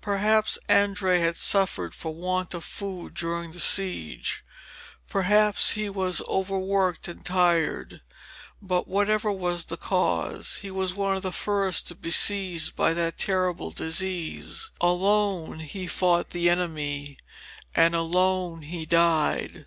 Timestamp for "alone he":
14.80-15.88, 17.96-18.86